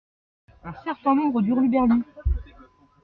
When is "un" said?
0.63-0.73